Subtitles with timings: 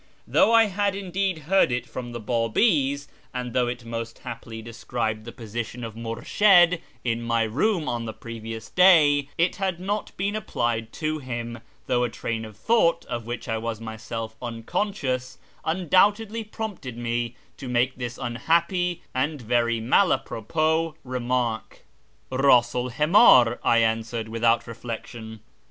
[0.27, 5.25] Thou^di I had indeed heard it from the Babis, and though it most happily described
[5.25, 9.79] the sh/rAz 275 position of Mursliid in my room on the previous day, it had
[9.79, 14.35] not been applied to him, though a train of thought, of which I was myself
[14.41, 21.81] unconscious, undoubtedly prompted me to make this unhappy and very mal a propos remark.
[22.31, 25.41] "'Bc'tsu 'l himdr^" I answered, without reflection.